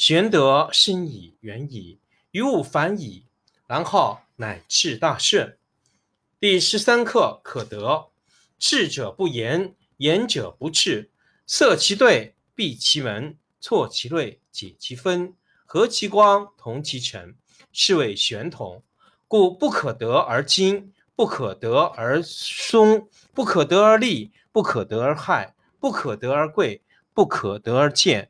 [0.00, 1.98] 玄德深以，远矣，
[2.30, 3.26] 于物反矣，
[3.66, 5.58] 然后乃至大顺。
[6.38, 8.08] 第十三课可得。
[8.58, 11.10] 智者不言，言者不智。
[11.46, 15.34] 塞其兑，闭其门，错其锐，解其分，
[15.66, 17.36] 和其光，同其尘，
[17.70, 18.82] 是谓玄同。
[19.28, 26.80] 故不可得而精，不可得而松，不可得而利，不可得而害，不可得而贵，
[27.12, 28.29] 不可得而贱，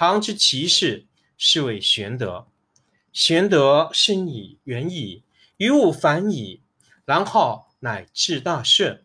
[0.00, 2.46] 常知其事，是谓玄德。
[3.12, 5.24] 玄德深矣，远矣，
[5.56, 6.62] 于物反矣，
[7.04, 9.04] 然后乃至大顺。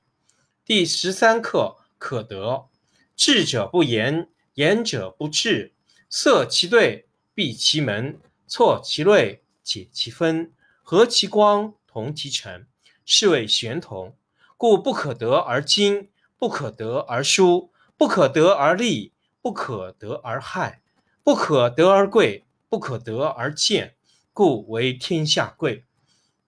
[0.64, 2.70] 第十三课可得。
[3.16, 5.74] 智者不言，言者不智。
[6.09, 10.53] 塞其兑，闭其门，错其锐，解其分，
[10.84, 12.68] 和其光，同其尘，
[13.03, 14.16] 是谓玄同。
[14.58, 19.12] 故不可得而精，不可得而疏，不可得而利，
[19.42, 20.83] 不可得而害，
[21.23, 23.95] 不可得而贵，不可得而贱，
[24.34, 25.85] 故为天下贵。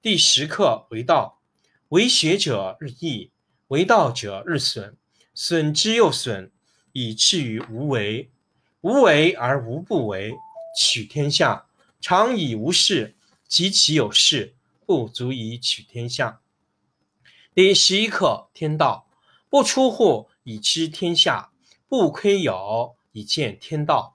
[0.01, 1.39] 第十课为道，
[1.89, 3.31] 为学者日益。
[3.69, 4.97] 为道者日损，
[5.33, 6.51] 损之又损，
[6.91, 8.29] 以至于无为。
[8.81, 10.35] 无为而无不为，
[10.77, 11.67] 取天下
[12.01, 13.15] 常以无事，
[13.47, 14.55] 及其有事，
[14.85, 16.41] 不足以取天下。
[17.53, 19.07] 第十一课天道，
[19.49, 21.51] 不出户以知天下，
[21.87, 24.14] 不窥有以见天道。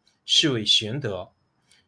[0.25, 1.31] 是谓玄德。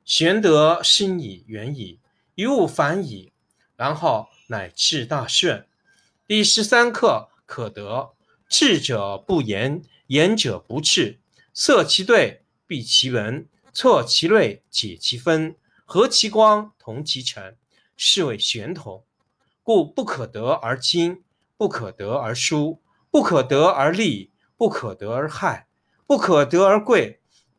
[0.05, 1.99] 玄德深以，远矣，
[2.35, 3.31] 于物反矣，
[3.75, 5.67] 然后乃至大顺。
[6.27, 7.29] 第十三课。
[7.45, 8.15] 可得。
[8.49, 11.19] 智者不言，言者不智。
[11.53, 15.55] 塞其兑，闭其门，错其锐，解其分，
[15.85, 17.57] 和其光，同其尘，
[17.95, 19.03] 是谓玄同。
[19.61, 21.23] 故不可得而精，
[21.57, 22.81] 不可得而疏，
[23.11, 25.67] 不可得而利，不可得而害，
[26.07, 27.19] 不可得而贵，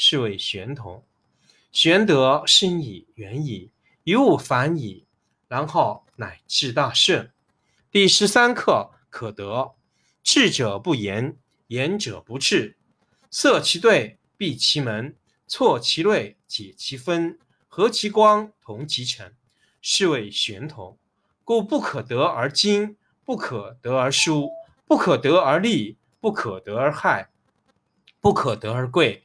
[0.00, 1.04] 是谓玄同。
[1.72, 3.72] 玄德深矣，远矣，
[4.04, 5.04] 于物反矣，
[5.48, 7.32] 然后乃至大顺。
[7.90, 9.74] 第十三课可得。
[10.22, 11.36] 智者不言，
[11.66, 12.76] 言者不智。
[13.28, 15.16] 塞其兑，闭其门，
[15.48, 17.36] 错其锐，解其分，
[17.66, 19.34] 和其光，同其尘，
[19.80, 20.96] 是谓玄同。
[21.42, 24.48] 故不可得而精，不可得而疏，
[24.86, 27.30] 不可得而利，不可得而害，
[28.20, 29.24] 不可得而贵，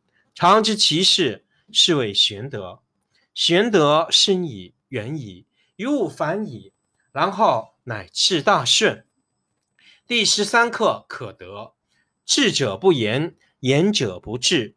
[0.41, 2.81] 常知其事，是谓玄德。
[3.35, 5.45] 玄德深矣，远矣，
[5.75, 6.73] 于物反矣，
[7.11, 9.05] 然后乃至大顺。
[10.07, 11.75] 第十三课可得。
[12.25, 14.75] 智者不言，言者不智。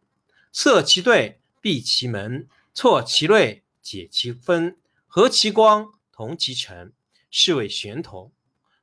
[0.52, 4.76] 塞其兑，闭其门，错其锐，解其分，
[5.06, 6.92] 和其光，同其尘，
[7.30, 8.30] 是谓玄同。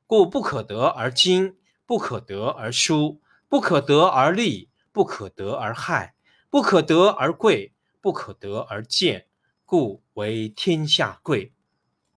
[0.08, 1.54] 故不可得而精，
[1.86, 6.16] 不可得而疏，不可得而利，不可得而害，
[6.52, 7.72] 不可得而贵，
[8.02, 9.24] 不可得而贱，
[9.64, 11.54] 故为天下贵。